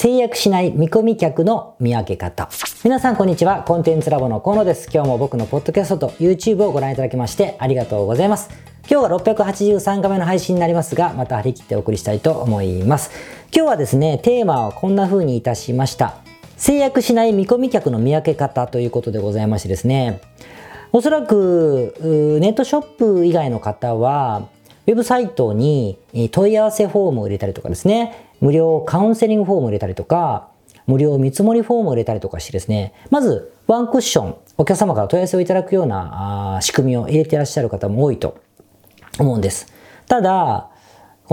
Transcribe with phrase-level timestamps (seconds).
[0.00, 2.48] 制約しない見込み客の見分け方。
[2.84, 3.64] 皆さんこんにちは。
[3.64, 4.88] コンテンツラボの河野です。
[4.94, 8.48] 今日も僕のポッドキャストと YouTube をご覧いただきましてありがとうございます。
[8.88, 13.10] 今日が683回目の配信になりますが、また張り切ってお送りしたいと思います。
[13.52, 16.18] 今日はですね、テーマはこんな風にいたしました。
[16.56, 20.20] 制約しない見込み客の見分け方ということでございましてですね、
[20.92, 24.46] おそらくネットショップ以外の方は、
[24.86, 25.98] ウェブサイトに
[26.30, 30.48] 問い合わせフォームを入れたりとかですね、無料カウンセリングフォームを入れたりとか、
[30.86, 38.38] 無料見積もりフォームを入れたりとかしてですね、まずワンクッション、お客様から問い合わせをいただくような仕組みを入れていらっしゃる方も多いと
[39.18, 39.66] 思うんです。
[40.06, 40.70] ただ、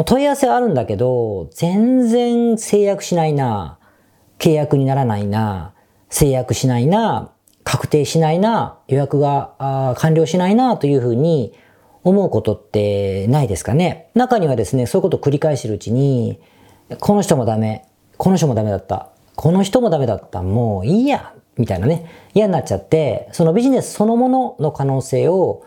[0.05, 3.79] 問い合わせはあるんだけど、全然制約しないな、
[4.37, 5.73] 契約にならないな、
[6.09, 7.31] 制約しないな、
[7.63, 11.53] 確定しないな、予約が完了しないなというふうに
[12.03, 14.09] 思うことってないですかね。
[14.13, 16.41] 中にはですね、そういうことを繰り返してるうちに、
[16.99, 17.85] この人もダメ、
[18.17, 25.63] この人もダメだった、この人もダメだった、もういいや、みたいなね、嫌になっちゃって、そのビジネスそのものの可能性を、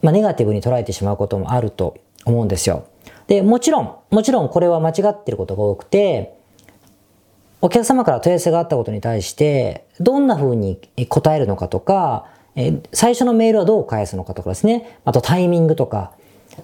[0.00, 2.84] まあ、ネガティブに捉えてしまうこともあると思うんですよ。
[3.26, 6.38] で、もちろん、もちろんこれは間違ってることが多くて、
[7.60, 12.26] お客様から問い合わせがあったことに対して、どんな風に答えるのかとか、
[12.92, 16.12] 最初のメールはどう返すのかとかですね、あとタイミングとか、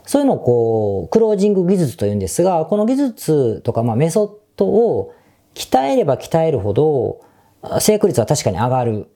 [0.05, 5.15] そういうのをこう、クロージング技術というんですが、この技術とか、まあメソッドを
[5.55, 7.21] 鍛えれば鍛えるほど、
[7.81, 9.09] 成約率は確かに上がる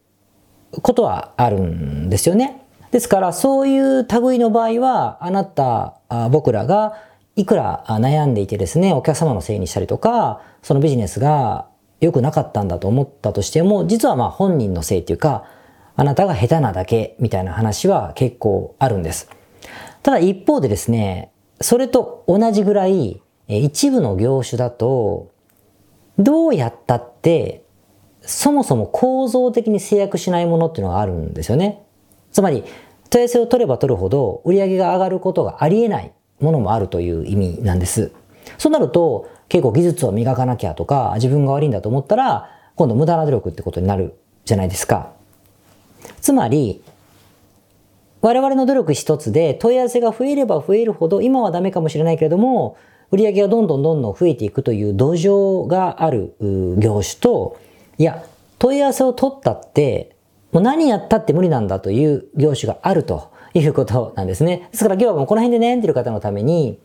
[0.83, 2.65] ことはあるんですよね。
[2.91, 6.01] ですから、そういう類の場合は、あなた、
[6.31, 6.95] 僕らが
[7.37, 11.69] いくら悩んでいてですね、お客様のせいにしたりとか、そのビジネスが
[12.01, 15.45] 良くなかったんだと思ったとしても、実はまあ本人のせいっていうか、
[15.95, 19.29] あなたが下手なだけみたいな話は結構あるんです。
[20.03, 25.31] ただ一方でですね、それと同じぐらい、一部の業種だと、
[26.19, 27.65] どうやったって、
[28.21, 31.83] そもそも構造的に制約しないものっていうのがあるんですよね。
[32.33, 32.65] つまり、
[33.11, 38.13] 問い合わせを取れば取るほど売り上げが上がることがありえないものもあるという意味なんです。
[38.59, 45.13] そうなると、結構技術を磨かなきゃとか、自分が悪いんだと思ったら、今度無駄な努力ってことになるじゃないですか。
[46.21, 46.83] つまり、
[48.23, 52.77] 我々の努力一つで問い合わせが増えれば増えるほど、今はダメかもしれないけれども、
[53.11, 56.35] 売り上げがどんどんどんどん増えていくという土壌がある
[56.79, 57.59] 業種と、
[57.99, 58.25] いや、
[58.61, 60.15] 問い合わせを取ったって、
[60.53, 64.69] もう何やったって無理なんだという業種があるということなんですね。
[64.71, 66.79] ですから今日はもうこの辺で悩んでいる方のために、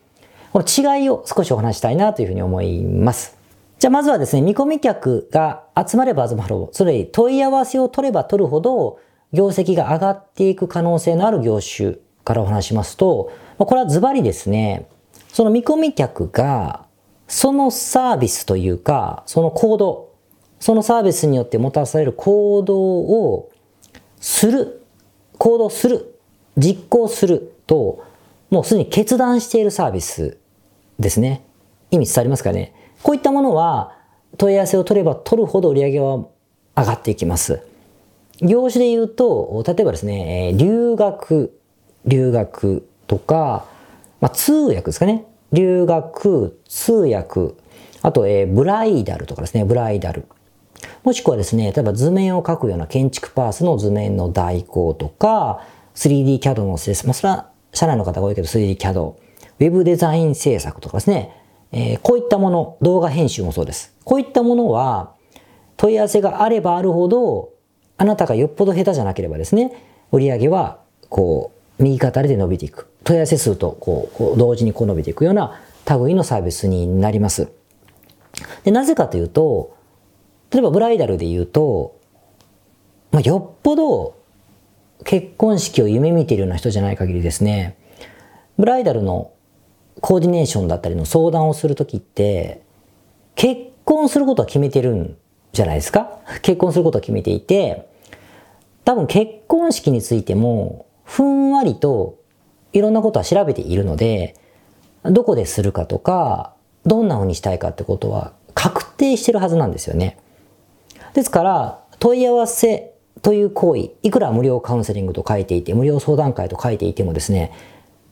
[0.53, 3.37] この違いを少しお話したいなというふうに思います。
[3.77, 8.97] じゃあまずはですね、見込み客が集まれば集まるほど、それ問い合わせを取れば取るほど、
[9.33, 14.87] 業績が上がっていく可能性のある業種からお話しますと、これはズバリですね、
[15.29, 16.85] その見込み客が、
[17.27, 20.13] そのサービスというか、その行動、
[20.59, 23.51] そのサービスによってもたらされる行動を
[24.19, 24.85] する、
[25.37, 26.19] 行動する、
[26.57, 28.03] 実行すると、
[28.49, 30.37] もうすでに決断しているサービス
[30.99, 31.43] ですね。
[31.91, 32.73] 意味伝わりますかね。
[33.03, 33.95] こういったものは
[34.37, 36.15] 問い合わせを取れば取るほど売り上げは
[36.75, 37.61] 上がっていきます。
[38.41, 41.57] 業種で言うと、例えばですね、留学、
[42.05, 43.65] 留学とか、
[44.19, 45.25] まあ、通訳ですかね。
[45.51, 47.55] 留学、通訳、
[48.01, 50.25] あと、えー、ブライダルとかですね、ブライダル。
[51.03, 55.61] もしくはですね、例えば図面を描くような建築パースの図面の代行とか、
[55.95, 61.33] 3D CAD の施設、まあ、それは社内の方が多いけど 3D CAD、ウェブデザイン制作とかですね、
[61.71, 63.95] えー、こういったもの、動画編集もそうです。
[64.03, 65.13] こういったものは、
[65.77, 67.49] 問い合わせがあればあるほど、
[67.97, 69.71] あなたがよっぽど下手じゃなければですね、
[70.11, 72.87] 売り上げは、こう、右肩で伸びていく。
[73.03, 77.49] 問い合わせ数と、こう、こう同時にこう伸びていくような類のサービスになります。
[78.63, 79.75] で、なぜかというと、
[80.51, 81.99] 例えばブライダルで言うと、
[83.11, 84.17] まあ、よっぽど
[85.05, 87.77] 結婚式を夢見ているような人じゃない限りですね、
[88.57, 89.31] ブライダルの
[90.01, 92.61] コーディネーションだったりの相談をするときって、
[93.35, 95.17] 結婚することは決めてるん
[95.57, 96.19] じゃないですか？
[96.41, 97.89] 結婚することを決めていて、
[98.85, 102.19] 多分結婚式についても、ふんわりと
[102.71, 104.35] いろんなことは調べているので、
[105.03, 106.53] どこでするかとか、
[106.85, 110.17] どんな風にしたいかってことは確定してるはずなんですよね。
[111.13, 117.51] ですから、問い合わせという行為、いくら無料カウンセリングと書いていて、無料相談会と書いていてもですね、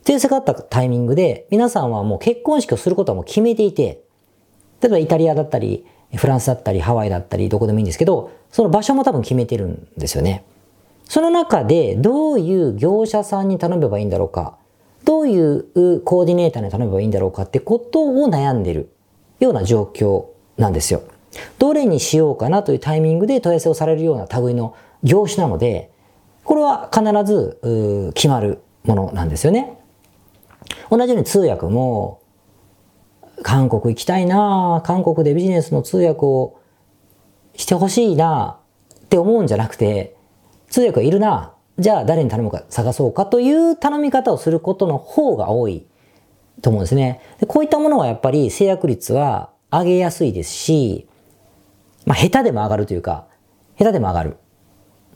[0.04, 4.04] 訂正があったタイミングで、皆さんはもう結婚式をすることはもう決めていて、
[4.82, 10.44] 例えばイタリアだったり、フランスだったりハワイだったりどこでもいいんですけど、その場所も多分決めてるんですよね。
[11.08, 14.58] その中でどういう業者さんに頼めばいいんだろうか、
[15.04, 18.90] どういうコーディネーターに頼めばいいんだろうかってことを悩んでる
[19.40, 20.26] ような状況
[20.58, 21.02] なんですよ。
[21.60, 24.74] どれにしようかなというタイミングで問い合わせをされるような類の
[25.04, 25.92] 業種なので、
[26.44, 29.78] これは必ず決まるものなんですよね。
[30.90, 32.20] 同じように通訳も、
[33.44, 36.60] 韓国行きたいな韓国でビジネスの通訳を
[37.56, 38.60] してほしいな
[38.94, 40.16] って思うんじゃなくて、
[40.70, 45.86] 通訳いるなじゃあ誰に頼むか探そうかという頼み方をすることの方が多い
[46.62, 47.22] と思うんですね。
[47.40, 51.08] でこういったものはやっぱり制約率は上げやすいですし、
[52.06, 53.28] まあ下手でも上がるというか、
[53.78, 54.38] 下手でも上がる。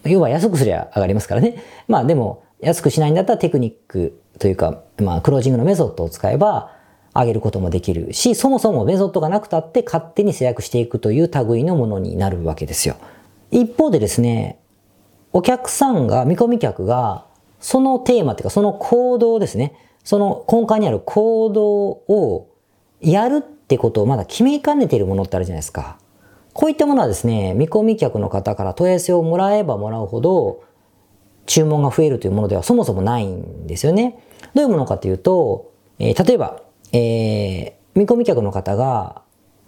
[0.05, 1.63] 要は安くすりゃ上がりますからね。
[1.87, 6.75] まあでも安くしないんだったらテクニックというか、まあクロージングのメソッドを使えば
[7.19, 12.95] 上げることもできるし、そもそもメソッドがなくたって勝手に制約していくという類のものになるわけですよ。
[13.51, 14.59] 一方でですね、
[15.33, 17.25] お客さんが、見込み客が、
[17.59, 19.73] そのテーマっていうか、その行動ですね。
[20.03, 22.47] その根幹にある行動を
[23.01, 25.99] やるってことをまだ決めかねているものってあるじゃないですか。
[26.53, 30.63] こういったものはですね、見込み客の方から問い合わせをもらえばもらうほど、
[31.45, 34.19] 注文が増えるというものではそもそもないんですよね。
[34.53, 36.61] どういうものかというと、えー、例えば、
[36.93, 39.21] えー、見込み客の方が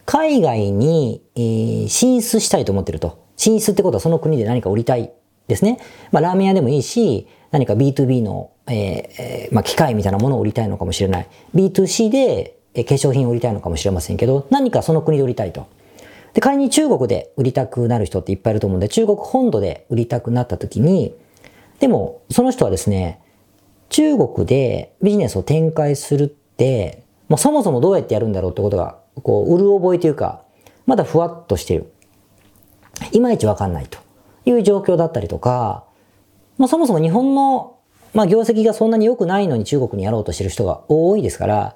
[0.06, 3.22] 海外に、えー、進出したいと思ってると。
[3.38, 5.12] 進出ってことはその国で何か売りたい
[5.48, 5.80] ですね。
[6.12, 11.28] まあ、ラーメン屋でもいいし、何か B2B の、えー、まあ、機械みたいなものを売りたいのかもしれない。
[11.56, 15.68] B2C で、え化粧品を売りたいのかもしれませんけど、何かその国で売りたいと。
[16.34, 21.14] で、仮に中国で売りたくなる人っていっぱいいると思うんで、中国本土で売りたくなった時に、
[21.80, 23.20] でも、その人はですね、
[23.90, 27.01] 中国でビジネスを展開するって、
[27.32, 30.44] もうそもそもどうやってやるんだろうってことが、こう、売る覚えというか、
[30.86, 31.94] まだふわっとしてる。
[33.14, 34.00] いまいちわかんないと。
[34.44, 35.86] いう状況だったりとか、
[36.58, 37.78] まあ、そもそも日本の、
[38.14, 41.76] まあ、業績がそんなに良くないのに中国にやろうとしてる人が多いですから、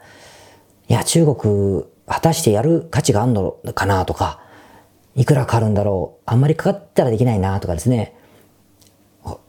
[0.90, 4.42] いや、中国、果たしてやる価値があるのかなとか、
[5.16, 8.14] いくらかかるんだろう、あんまりかかったらできないなとかですね、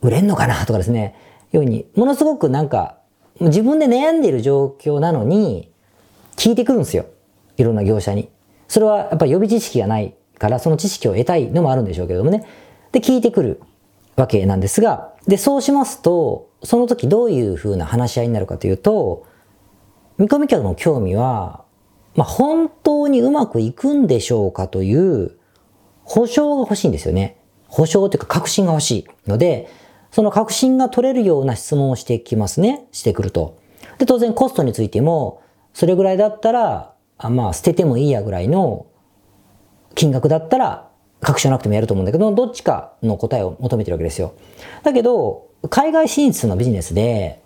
[0.03, 1.17] 売れんのかなとかですね、
[1.51, 2.99] ように、ものすごくなんか、
[3.41, 5.73] 自分で悩んでいる状況なのに、
[6.37, 7.07] 聞いてくるんですよ。
[7.57, 8.29] いろんな業者に。
[8.69, 12.47] それはやっぱり予備知識がないから、その知識を得たいのもあるんでしょうけどもね。
[12.93, 13.61] で、聞いてくる
[14.17, 19.27] わけなんですが、で、そうしますと、その時どういうふうな話し合いになるかというと、
[20.19, 21.65] 見込み客の興味は、
[22.15, 25.37] まあ、本当にうまくいくんでしょうかという
[26.05, 27.39] 保証が欲しいんですよね。
[27.69, 29.69] 保証というか確信が欲しいので、
[30.11, 32.87] その確信が取れるような質問をしてきますね。
[32.93, 33.59] してくると。
[33.99, 35.43] で、当然コストについても、
[35.77, 38.87] それぐらいだったら、あまあ、捨ててもいいやぐらいの
[39.95, 40.89] 金額だったら
[41.21, 44.33] 確証なくてもやると思うんだけど、どっちかの答えを求めてるわけですよ。
[44.85, 47.43] だけど、海外進出のビジネスで、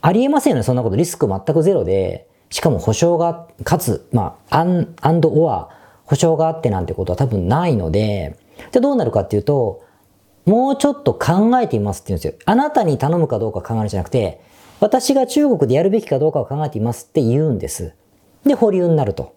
[0.00, 0.96] ありえませんよね、そんなこと。
[0.96, 5.68] リスク全くゼロで、しかも保証が、かつ、まあ、アン、アンドオア、
[6.06, 8.38] 保証があってなんてことは多分ないので、
[8.72, 9.82] じゃどうなるかっていうと、
[10.46, 12.38] もうちょっと考えてみますって言うんですよ。
[12.46, 14.40] あなたに頼むかどうか考えるんじゃなくて、
[14.80, 17.94] 私が中国でやるべきかどうかを考えてみますって言うんです。
[18.44, 19.34] で、保留になると。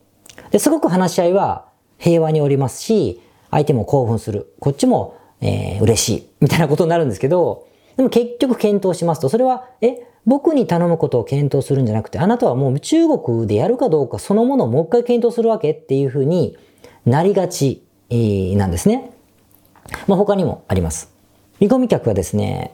[0.51, 1.67] で、すごく話し合いは
[1.97, 4.53] 平和におりますし、相手も興奮する。
[4.59, 6.27] こっちも、えー、嬉しい。
[6.41, 7.67] みたいなことになるんですけど、
[7.97, 16.57] でも結局検討しますと、それは、え、僕に頼むことを検討するんじゃなくて、あなたはもう中国でやるかどうかそのものをもう一回検討するわけっていうふうに
[17.05, 19.11] なりがち、えー、なんですね。
[20.07, 21.11] まあ、他にもあります。
[21.59, 22.73] 見込み客はですね、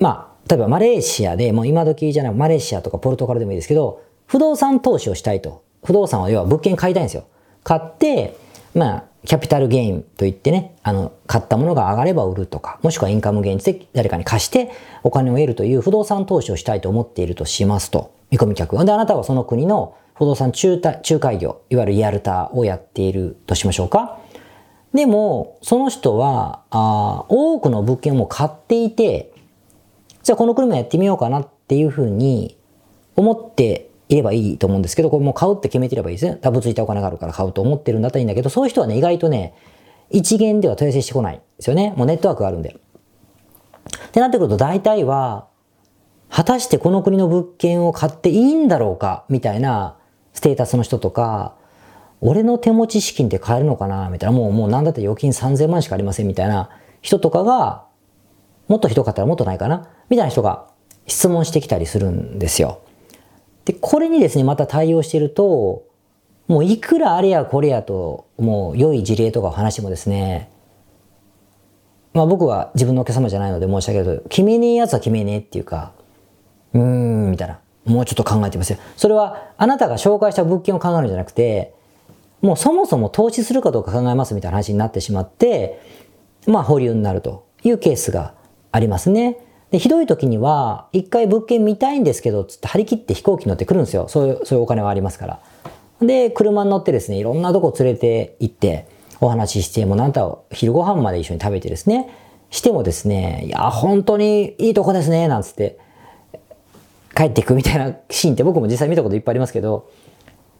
[0.00, 5.62] まあ、例えばマレーシアで、もう今時じゃない、マレーシアとかポルトガルでもいいですけど、不動産投資をしたいと。
[5.84, 7.24] 不動産は要は物件買いたいんですよ。
[7.62, 8.36] 買って、
[8.74, 14.72] まあ、キャピタルゲインといってね、あの、買ったものが上がれば売るとか、もしくはインカムゲインで誰かに貸して
[15.04, 18.82] お金を得るという不動産投資をしたいと思っているとしますと、見込み客。
[18.84, 24.18] で、あなたはその国の不動産仲仲介業、いわゆるリアルターをやっているとしましょうか。
[24.94, 29.32] でも、その人は、あ多くの物件を買っていて、
[30.22, 32.58] じゃあこの国もやってみようかなっていうふうに
[33.16, 36.38] 思っていればいいと思うんですけど、これもう買うって決めてればいいですね。
[36.40, 39.54] ダブついたお金があるから買うと思ってるんだったらいいんだけど、そういう人はね、意外とね、
[40.10, 41.94] 一元では問い合わせしてこないですよね。
[41.96, 42.76] もうネットワークがあるんで。
[44.08, 45.46] ってなってくると大体は、
[46.28, 49.96] 果たしてこの国の物件を買っていいんだろうかみたいな
[50.32, 51.54] ステータスの人とか、
[52.20, 56.68] 俺の手持ち資金って買えるのかなみたいな、もう、もうなんだって預金3000万しかありませんみたいな
[57.00, 57.84] 人とかが、
[58.68, 60.66] もっとひどかったらもっとないかなみたいな人が
[61.06, 62.80] 質問してきたりするんですよ。
[63.64, 65.84] で、これにですね、また対応してると、
[66.48, 70.50] もういくらあれやこれやと、もう良い事例とかお話もですね、
[72.12, 75.92] まあ僕は自分のお客様じゃないので申し訳ないけど、決めねえやつは決めねえっていうか、
[76.74, 77.60] うーん、みたいな。
[77.86, 78.78] もうちょっと考えてますよ。
[78.96, 81.74] それはあなたが紹介した物件を考えるんじゃなくて、
[82.42, 85.80] もうそもそも投資するかどうか考えますみたいな話になってしまって、
[86.46, 88.34] まあ保留になるというケースが
[88.72, 89.38] ありますね。
[89.70, 94.08] で、ひどい時には、一回物件見たいんですけど、つって張り切って飛行機乗ってくるんですよ。
[94.08, 95.40] そういう、そういうお金はありますから。
[96.00, 98.86] で、車に乗ってですね、いろんなとこ連れて行って、
[99.20, 102.08] お話しして、もうなんた昼ご飯まで一緒に食べてですね、
[102.50, 105.78] してもですね、いや、本当にいいとこですね、なんつって、
[107.14, 109.88] 帰っていくみたいな シーンって僕も実際見たこといっぱいありますけど、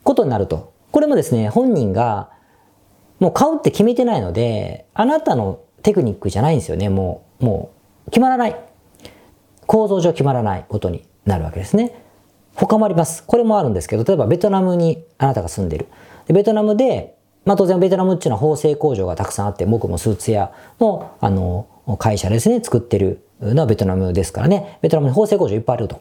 [0.05, 0.73] ことになると。
[0.93, 2.31] これもですね、本人が、
[3.19, 7.71] もう買うって決めてないので、あなたのテクニックじゃないんですよね、もう、も
[8.07, 8.57] う、決まらない。
[9.71, 12.03] 構造上決まらないことになるわけですね。
[12.57, 13.23] 他もあります。
[13.23, 15.87] これもあるんですけど、例えばベトナムにあなたが住んでる。
[16.27, 21.69] でベトナムで、まあ当然ベトナムっていうのは縫製工場がたくさんあって、僕もスーツ屋の、あの、
[22.01, 24.81] 会社ですね、作ってるのはベトナムですからね。
[24.83, 26.01] ベトナムに縫製工場いっぱいあると。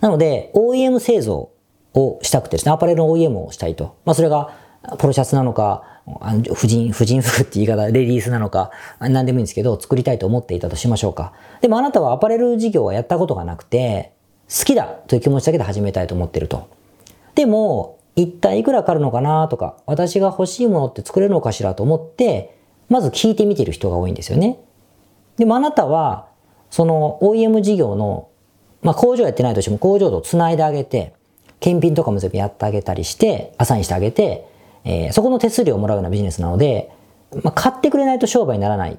[0.00, 1.50] なので、OEM 製造
[1.94, 3.94] をしたくてですね、アパレルの OEM をしたいと。
[4.04, 4.56] まあそれが、
[4.98, 8.70] ポロシャツなのか、婦人、婦人服って言い方、レディースなのか、
[9.00, 11.32] 何でもいいんですけど、作りたいと思っていたとしましょうか。
[11.62, 14.12] でもあなたはアパレル事業はやったことがなくて、
[14.48, 16.68] 好きだという気持ちだけで始めたいと思ってると。
[17.34, 22.56] でも、一体いくらかかるのかなとか、私が欲しいものって作れるのかしらと思って、
[22.88, 24.58] まず聞いてみてる人が多いんですよね。
[25.36, 26.28] でもあなたは、
[26.70, 28.28] その OEM 事業の、
[28.82, 31.14] まあ工場やってないとしても工場と繋いであげて、
[31.60, 34.46] 検品とかも全部やってあげたりして、アサインしてあげて、
[34.84, 36.90] えー、そこの手数料をもらうようなビジネスなので、
[37.42, 38.98] まあ、買ってくれないと商売にならない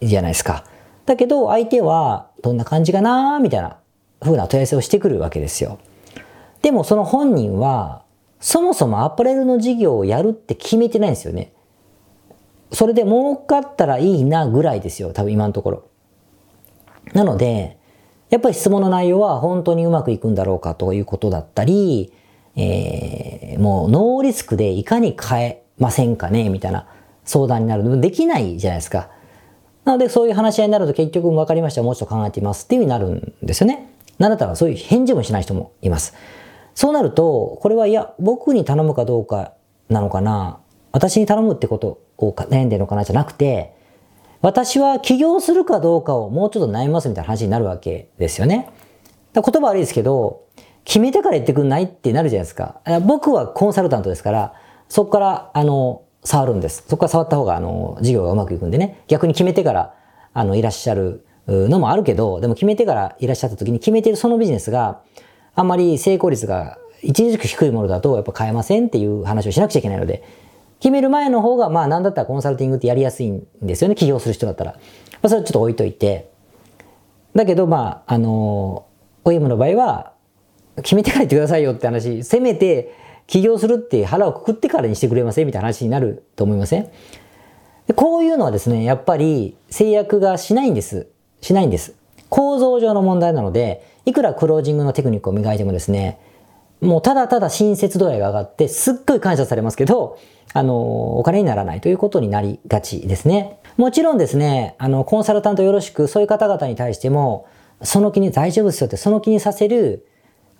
[0.00, 0.64] じゃないですか。
[1.06, 3.78] だけど相手はどんな感じかなみたいな
[4.20, 5.78] 風な問い合わせをしてくるわけですよ。
[6.62, 8.02] でもその本人は
[8.40, 11.52] そもそもアパレルの事業をやるって決めてないんですよね。
[12.72, 15.12] それで儲かったらいいなぐらいですよ。
[15.12, 15.88] 多分今のところ。
[17.14, 17.78] なので、
[18.30, 22.12] やっぱり質問の内容は本当にうまくいくんだろうかということだったり、
[22.58, 26.86] えー、もうノーリスクでいかに変えませんかねみたいな
[27.24, 28.00] 相談になる。
[28.00, 29.10] できないじゃないですか。
[29.84, 31.82] なのでそういう話し合いになると結局分かりました。
[31.82, 33.88] もうちょっと考えてみますっていうふうになるんですよね。
[34.18, 36.14] なたらそういう返事もしない人もいます。
[36.74, 39.52] そうなると、これはいや、僕に頼むかどうか
[39.88, 40.60] なのかな、
[40.92, 43.74] 私に頼むってことを悩んでるのかなじゃなくて、
[44.40, 48.70] 私は起業するかどうかをもうちょっと悩みますみたいな話になるわけですよね。
[49.32, 50.42] だ言葉悪いですけど、
[50.88, 51.82] 決めてから言ってくんない？
[51.84, 52.80] ってなるじゃないですか。
[53.06, 54.54] 僕はコンサルタントですから、
[54.88, 56.82] そこから、あの、触るんです。
[56.88, 59.04] そこから触った方が、あの、事業がうまくいくんでね。
[59.06, 59.94] 逆に決めてから、
[60.32, 65.02] あの、いらっしゃるのもあるけど、でも決めてからいらっしゃった時に決めてるそのビジネスが
[65.54, 70.24] あんまり成功率が著しく低いものだとやっぱ買えませんっていう話をしなくちゃいけないので、
[70.80, 74.72] 決める前の方がまあなんだったらコンサルティングってやりやすいんですよね、起業する人だったら。
[74.72, 74.78] ま
[75.24, 76.30] あそれはちょっと置いといて。
[77.34, 78.86] だけどまあ、あの、
[79.24, 80.12] OM の場合は、
[80.82, 82.94] 決めてから言ってくださいよって話、せめて
[83.26, 85.46] 起業するって腹をくくってからにしてくれません？
[85.46, 86.90] みたいな話になると思いません？
[87.94, 91.08] こういうのはですね、やっぱり制約がしないんです。
[91.40, 91.94] しないんです。
[92.28, 96.18] 構造上の問題なので、いくらクロージングのテクニックを磨いてもですね、
[96.80, 100.18] もうただただ親切度合いが上がって、すっごい感謝されますけど、
[100.52, 103.58] あの、お金にならないということになりがちですね。
[103.76, 107.46] もちろんですね、あの、コンサルタントよろしく、そういう方々に対しても、
[107.82, 110.06] その気に大丈夫ですよって、その気にさせる、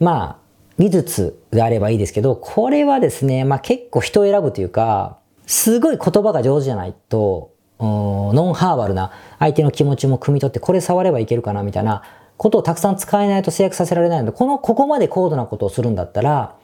[0.00, 12.02] まあ、技術があればいいですけど、これはですね、まあ結構人を選ぶというか、すごい言葉が上手じゃないと、ノンハーバルな相手の気持ちも汲み取ってこれ触ればいけるかなみたいな
[12.36, 16.54] ことをたくさん使えないと制約させられないので、この、ここまで高度なことをするんだったら、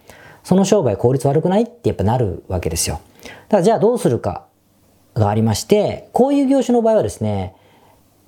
[0.44, 3.00] その商売効率悪くないってやっぱなるわけですよ。
[3.24, 4.46] だからじゃあどうするか
[5.14, 7.56] がありまして、こういう業種の場合はですね、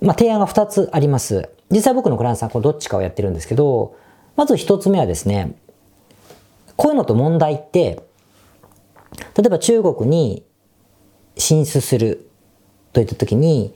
[0.01, 1.49] まあ提案が2つあります。
[1.69, 3.95] 実際僕のクライアントさんこれどっちかをやってるんですけど、
[4.37, 5.57] まず1つ目はですね、
[6.77, 8.03] こういうのと問題って、
[9.35, 10.45] 例えば中国に
[11.35, 12.29] 進出する
[12.93, 13.75] といった時に、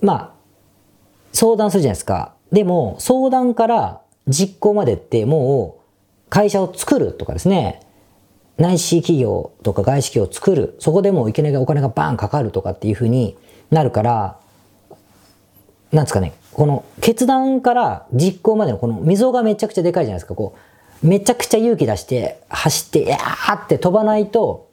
[0.00, 0.32] まあ、
[1.32, 2.34] 相談するじゃないですか。
[2.52, 7.80] でも、相談から実行までってもう会社を作るとかですね、
[8.56, 13.36] 内資企業とか外資企業を作る、そこでもいきなりお金がバーンかかるとかっていうふうに
[13.70, 14.38] なるから、
[15.90, 20.34] なんですかね、この決断から実行までのこの溝がめちゃくちゃでかいじゃないですか。
[20.34, 20.54] こ
[21.02, 24.70] う、めちゃくちゃ勇気出して走って、やーって飛ばないと、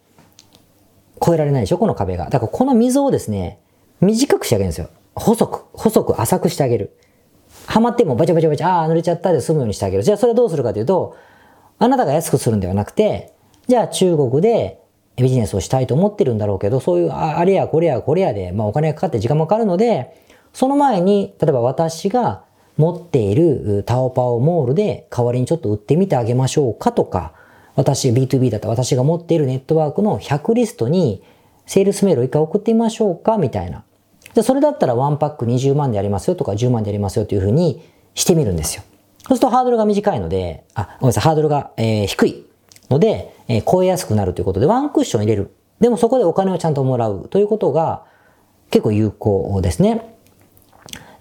[1.22, 1.78] 越えられないでしょ？
[1.78, 2.30] この壁が。
[2.30, 3.60] だからこの溝をですね、
[4.00, 4.88] 短くしてあげるんですよ。
[5.13, 6.98] 細く、細く浅くしてあげる。
[7.66, 10.04] はまってもバチャバチャバチャ、ああ、濡れちゃったで済むようにしてあげる。
[10.04, 11.18] じゃあそれはどうするかというと、
[11.80, 13.34] あなたが安くするんではなくて、
[13.68, 14.80] じゃあ中国で
[15.18, 20.23] ビジネスをしたいと思ってるんだろうけど、そういうあれやこれやこれやで、まあお金がかかって時間もかかるので、
[20.53, 22.43] その前に、例えば私が
[22.77, 27.33] 持っているタオパオモールで代わりにちょっと売ってみてあげましょうかとか、
[27.75, 31.24] 私、B2B だったら私が持っているネットワークの100リストに、
[31.65, 33.83] セールスメールを一回送ってみましょうかみたいな。
[34.33, 37.83] じゃそれだったらワンパック20万でやりますよとか10万でやりますよというふうに
[38.15, 38.83] してみるんですよ。
[39.19, 42.45] そうするとハードルが短いので、あ、ごめんなさい、ハードルが、えー、低い
[42.89, 45.55] ので、えー、超えやすくなるということで、ワンクッション入れる。
[45.79, 48.05] でもそこでお金をちゃんともらうということが
[48.69, 50.12] 結構有効ですね。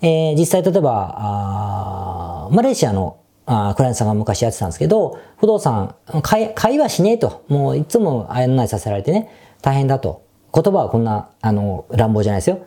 [0.02, 7.44] えー、実際例えば、あマレーシアのあクライアントさんが昔やってたんですけど、不動産、買い、買いはしねえと。
[7.48, 9.30] もういつも案内させられてね、
[9.62, 10.22] 大変だと。
[10.54, 12.58] 言葉はこんな、あの、乱暴じゃないですよ。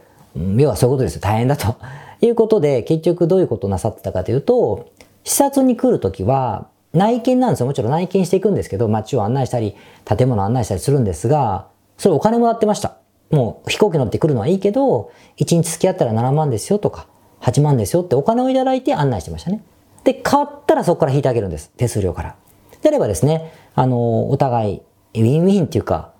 [0.57, 1.21] 要はそういうことですよ。
[1.21, 1.75] 大変だと。
[2.21, 4.89] いうことで、結局どういうことをなさってたかというと、
[5.23, 7.65] 視察に来るときは、内見なんですよ。
[7.65, 9.75] もちろん内見していくんですけど、街を案内したり、
[10.05, 12.97] 建物を案内したりするんですが、それお金もらってました。
[13.31, 17.07] もう飛行機乗ってくるのはいいけど、1日付き合ったら7万ですよとか、
[17.45, 19.63] 8万ですよってお金をいただいて案内してましたね。
[20.03, 21.71] で、買ったらそこから引いてあげるんです。
[21.77, 22.35] 手数料から。
[22.81, 24.81] であればですね、あの、お互い、
[25.15, 26.13] ウィンウィンっていうか、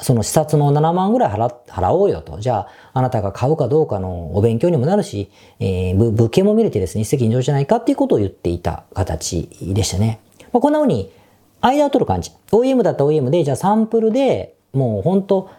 [0.00, 2.40] その視察の7万ぐらい払払おうよと。
[2.40, 5.30] じゃあ、あなたが買うかどうかのお勉強にもなるし、
[5.60, 10.20] えー、物件も見れてですね、一石二鳥じゃないかっていうことを言っていた形でしたね。
[10.52, 11.12] まあ、こんな風に、
[11.60, 12.32] 間を取る感じ。
[12.50, 15.50] OEM だったら OEM で、じゃあサンプルで、もう本当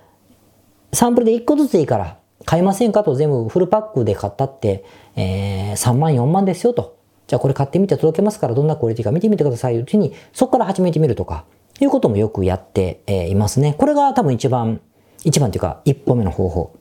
[0.91, 4.85] サンプルで1個ずつでいいから、買いませんかと全部フルパックで買ったって、
[5.15, 6.97] えー、3万4万ですよと。
[7.27, 9.77] じゃあこれ買ってみて届けますからどんなクオリティか見てみてください。
[9.77, 11.45] うちにそこから始めてみるとか、
[11.79, 13.75] いうこともよくやって、えいますね。
[13.77, 14.79] これが多分一番、
[15.23, 16.75] 一番というか一歩目の方法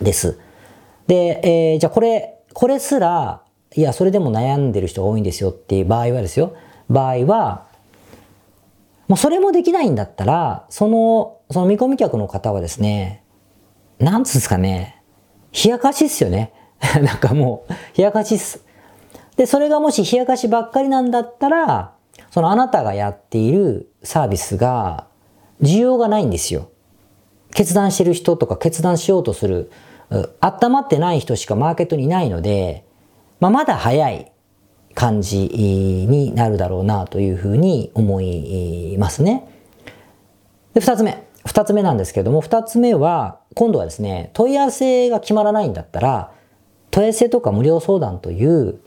[0.00, 0.38] です。
[1.06, 3.42] で、えー、じゃあこれ、これすら、
[3.74, 6.54] いや、それでも悩んでる人が多いんですよっていう場合はですよ。
[6.88, 7.66] 場合は、
[9.08, 13.22] もうそれもできないんだったら、その、その見込み客の方はですね、
[13.98, 15.02] なんつうんですかね、
[15.52, 16.52] 冷やかしっすよね。
[17.02, 18.64] なんかもう、冷やかしっす。
[19.36, 21.92] で、それがもし冷やかしばっかりなんだったら、
[22.30, 25.06] そのあなたがやっているサービスが
[25.62, 26.68] 需要がないんですよ。
[27.54, 29.70] 決断してる人とか決断しようとする、
[30.40, 32.84] 温まってない人しかマーケットにいないので、
[33.40, 34.32] まあ、まだ早い
[34.94, 39.48] 感じになるだろうなというふうに思いますね。
[40.74, 41.26] で、二つ目。
[41.44, 46.30] 二つ目なんですけども、二つ目は、今度はですね、問い合わせが決まらないんだったら、
[46.90, 48.78] 問い合わせとか無料相談という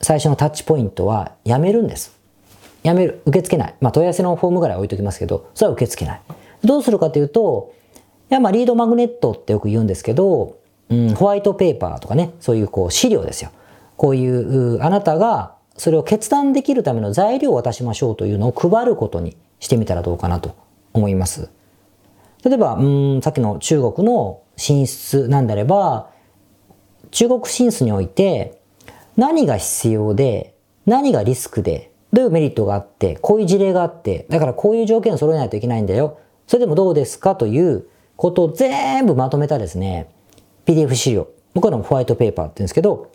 [0.00, 2.18] 最初のタッチポイントはやめるんです。
[2.82, 3.22] やめる。
[3.26, 3.74] 受け付けない。
[3.80, 6.20] まあ問い合わせのフォームぐらい置いときますけど、それは受け付けない。
[6.64, 7.74] どうするかというと、
[8.28, 10.56] いやまあリードマグネットってよく言うんですけど、
[10.90, 13.52] うん、ホワイトペーパーとかね、そういうこう資料ですよ。
[13.96, 20.56] こういう、あなたがそれを決断できるための材料を渡しましょうというのを配ることにしてみたらどうかなと
[20.92, 21.50] 思います。
[22.44, 26.10] 例えば、うん、さっきの中国の進出なんであれば、
[27.10, 28.60] 中国進出において、
[29.16, 30.54] 何が必要で、
[30.86, 36.18] 何がリスクで、どういうメリットがあって、こういう事例があって、だからこういう条件を揃えないといけないんだよ。
[36.46, 40.10] それでもどうですかということを全部まとめたですね、
[40.66, 41.28] PDF 資料。
[41.54, 43.10] 僕らもホワイトペーパーって言うんですけど、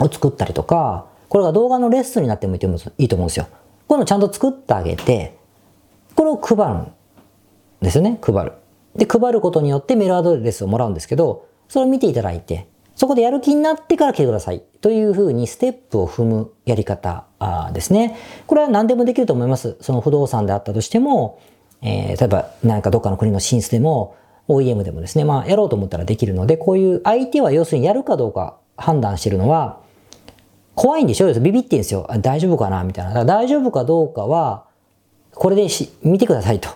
[0.00, 3.46] を作ったりとか、これが動画のレッスンになってもいいと思うんですよ。
[3.86, 5.36] こういうのちゃんと作ってあげて、
[6.14, 6.90] これを配る
[7.80, 8.18] ですよね。
[8.20, 8.52] 配る。
[8.96, 14.62] で、配ることによってメールアドレスをもらうんですけど、それを見ていただいて、そこでやる気になってから来てください。
[14.80, 17.26] というふうにステップを踏むやり方
[17.72, 18.16] ですね。
[18.46, 19.76] これは何でもできると思います。
[19.80, 21.38] その不動産であったとしても、
[21.80, 24.16] えー、例えば何かどっかの国の進出でも、
[24.48, 29.78] OEM でもですね、まあやろうと思ったらできるので、こういう相手は要するにやるかどうか判断してるのは、
[30.74, 31.32] 怖いんでしょ？
[31.34, 32.08] ビビってんですよ。
[32.20, 32.82] 大丈夫かな？
[32.82, 33.24] みたいな。
[33.24, 34.64] 大丈夫かどうかは、
[35.34, 36.70] これでし見てくださいと。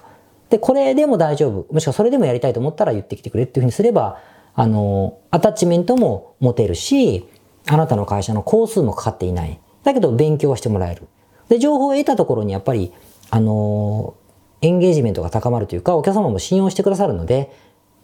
[0.53, 1.73] で、これでも大丈夫。
[1.73, 4.19] もしくはそれでもやりたいと思ったら言ってきてくれっていうふうにすれば、
[4.55, 7.27] あの、アタッチメントも持てるし、
[7.67, 9.59] あなたの会社の工数もかかっていない。
[9.83, 11.09] だけど勉強はしてもらえる。
[11.49, 12.93] で、情報を得たところにやっぱり、
[13.31, 14.13] あの、
[14.61, 17.51] エンゲージメントが高まるというか、お客様も信用してくださるので、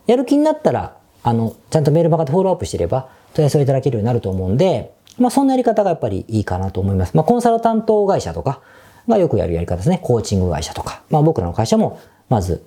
[0.06, 7.14] やる気になったら、あの、ちゃんとメールマガでフォローアップしてれば、問い合わせをいただけるようになると思うんで、まあそんなやり方がやっぱりいいかなと思います。
[7.14, 8.62] まあコンサルタント会社とか
[9.06, 9.98] がよくやるやり方ですね。
[10.02, 11.02] コーチング会社とか。
[11.10, 12.64] まあ僕らの会社も、まず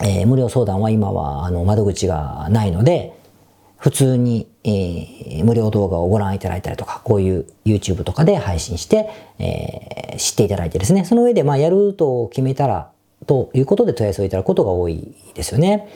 [0.00, 3.14] えー、無料相談は今はあの窓口がないので、
[3.78, 9.08] 普通に、えー、無料動画をご覧いただいたりとか、こういう YouTube とかで配信して、
[9.38, 12.90] えー、知っていただいてですね、その上でまあやると決めたら、
[13.26, 15.88] ということで問い合わせをいただくことが多いですよね。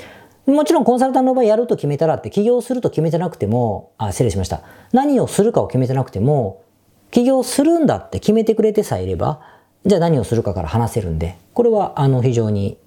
[0.46, 4.62] もちろんコンサルタントの場合やると決めたらって起業すると決めてなくても、あ、失礼しました。
[4.92, 6.62] 何をするかを決めてなくても、
[7.12, 9.40] 起業するんだって決めてくれてさえいれば、
[9.86, 12.78] じゃあ何をするかから話せるんで、これはあの非常に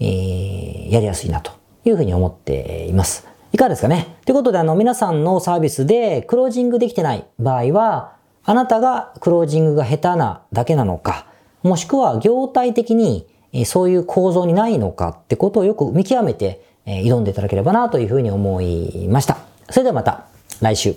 [0.00, 1.52] えー、やりやすいなと
[1.84, 3.28] いうふうに思っています。
[3.52, 4.16] いかがですかね？
[4.26, 11.26] ということで、あの、皆さんのサービスでクロージングできてない場合は、あなたがクロージングが下手なだけなのか、
[11.62, 13.28] もしくは業態的に
[13.66, 19.38] そういう構造にないのかってことをよく見極めて挑んでいただければなというふうに思いました。
[19.70, 20.26] それではまた
[20.60, 20.92] 来週。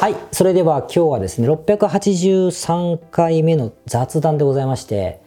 [0.00, 0.16] はい。
[0.32, 5.20] それでは今日はですね、683回目の雑談でございまして、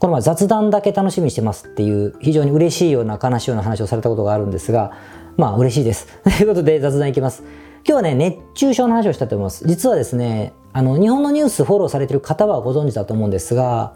[0.00, 4.90] この前雑談だけ楽しみにしてますっていう非常に嬉しいような悲しいような話をされたことがあるんですが、
[5.36, 6.08] まあ嬉しいです。
[6.24, 7.44] ということで雑談いきます。
[7.84, 9.64] 今日はね、熱中症の話をしたいと思います。
[9.68, 13.92] 実はですね、あの、日本のニュースフォローされてる方はご存知だと思うんですが、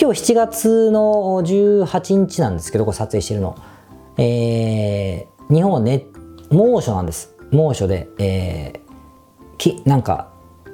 [0.00, 3.56] 今日7月の18日なんですけど、これ撮影してるの。
[4.16, 6.06] えー、日本はね、
[6.50, 7.33] 猛暑なんです。
[7.54, 10.28] 猛暑で、えー、き、なんか、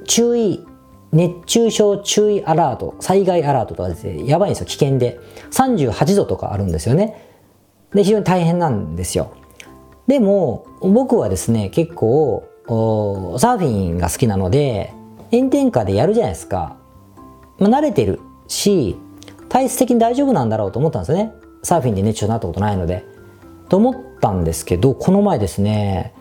[0.05, 0.67] 注意
[1.13, 5.19] 熱中症注意アラート、災害アラートとかですね、やばいんですよ、危険で。
[5.51, 7.29] 38度とかあるんですよね。
[7.93, 9.33] で、非常に大変なんですよ。
[10.07, 14.93] でも、僕はですね、結構、サーフィンが好きなので、
[15.33, 16.77] 炎天下でやるじゃないですか。
[17.59, 18.97] まあ、慣れてるし、
[19.49, 21.33] 体質的に大丈夫なんだろうと思ったんですよね。
[21.65, 23.05] サーフィンで熱中症になったことないので。
[23.69, 26.15] と思ったんですけど、この前ですね、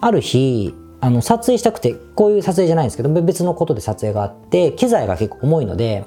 [0.00, 6.06] ある日、あの撮影したくてこういう撮影じゃないんですけど別のことで撮影があって機材が結構重いので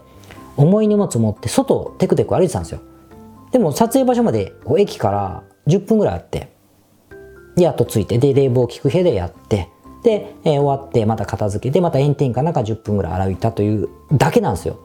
[0.57, 2.81] 重い荷物持って外をテクテク歩いてたんですよ。
[3.51, 6.51] でも撮影場所まで駅から10分ぐらいあって
[7.55, 9.69] やっと着いてで冷房効く部屋でやって
[10.03, 14.79] で、えー、終わってまた片付けてまた炎天下なんか10分ぐらい歩いたというだけなんですよ。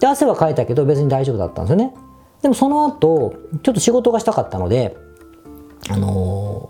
[0.00, 1.94] で汗はかいたけど別に大丈夫だったんですよね。
[2.42, 4.96] でもその後ちょっと仕事がしたかったので
[5.90, 6.68] あの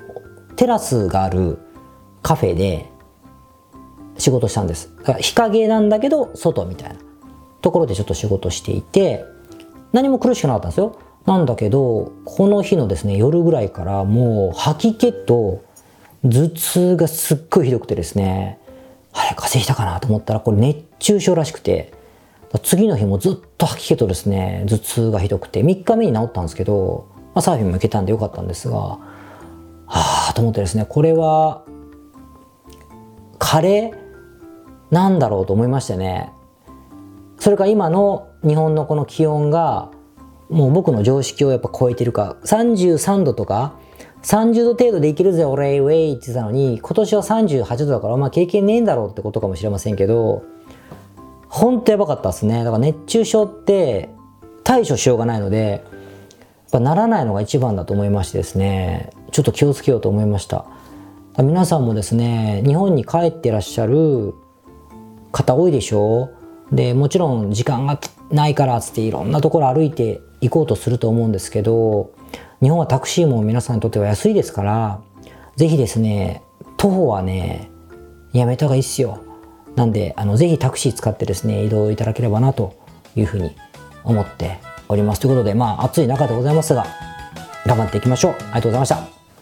[0.50, 1.58] ー、テラスがある
[2.22, 2.90] カフェで
[4.18, 4.94] 仕事したんです。
[4.98, 6.96] だから日陰なんだけど外みたいな
[7.60, 9.24] ところでちょっと仕事していて
[9.92, 10.98] 何も苦しくなかったんですよ。
[11.26, 15.62] なんだけどこの日のですね夜ぐらいからもう吐き気と
[16.24, 18.58] 頭痛がすっごいひどくてですね
[19.12, 21.92] あれ風邪ひいたかなと思ったらこれ熱中症らしくて
[22.62, 29.00] 次の日もずっと吐き気とですね頭痛がひどくて3日目に治ったんですけど、まあ、サーフィンも行けたんでよかったんですがは
[30.30, 31.62] あと思ってですねこれは
[33.38, 36.32] カレーなんだろうと思いましたね。
[37.38, 39.90] それか今の日本のこの気温が
[40.48, 43.74] もう僕の常識をやっぱ超えてるか33度とか
[44.22, 50.42] 30度程度でいけるぜ俺ウェイって言ってたのに今年は38度だからまあ経験ねえんだろうってことかもしれませんけど
[51.48, 52.64] ほんとやばかったですね。
[52.64, 54.10] だから熱中症って
[54.64, 59.10] 対処しようがないのでやっぱならないのが一番だと思いましてですね。
[59.30, 60.66] ちょっと気をつけようと思いました。
[61.42, 64.34] 皆さんもですね日本に帰ってらっしゃる
[65.30, 66.30] 方多いでしょ
[66.72, 72.12] でもちろん時間がないからっつっていろんなところ歩いて行こうとすると思うんですけど
[72.60, 75.00] 日本はタクシーも皆さんにとっては安いですから
[75.56, 76.42] 是非ですね
[76.76, 77.70] 徒歩はね
[78.32, 79.22] やめた方がいいっすよ。
[79.74, 82.76] なんであのぜひタクシー使ってですね移動いただければなと
[83.14, 83.56] いうふうに
[84.04, 85.20] 思っております。
[85.20, 86.86] ということでまあ暑い中でございますが
[87.66, 88.32] 頑張っていきましょう。
[88.32, 89.17] ありがとうございました。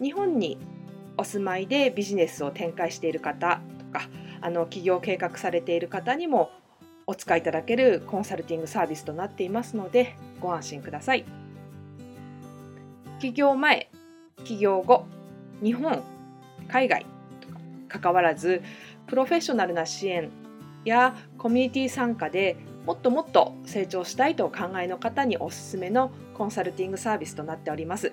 [0.00, 0.58] 日本に
[1.16, 4.08] お住まいでビジネスを展開している方とか
[4.40, 6.50] あの起業計画されている方にも
[7.06, 11.24] お使いいただけるコンサルティングサービスとなっていますのでご安心ください。
[13.20, 13.90] 起業前
[14.44, 15.06] 起業後
[15.62, 16.02] 日本
[16.68, 17.06] 海外
[17.40, 18.62] とか関わらず
[19.06, 20.30] プロフェッショナルな支援
[20.84, 28.12] やコミュニティ参加でもっともっと成長したいとお考えの方におすすめのコンサルティングサービスとなっております。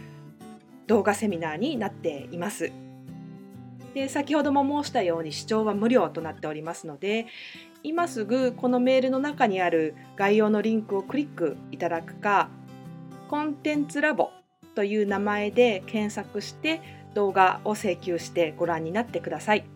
[0.91, 2.69] 動画セミナーになっています。
[3.93, 7.27] で先ほども申したように視聴は無料となっておりますので
[7.81, 12.49] 今すぐこのメールの中にある概要のリンクをクリックいただくか
[13.29, 14.31] コンテンツラボ
[14.75, 16.81] という名前で検索して
[17.13, 19.70] 動画を請求してご覧になってください。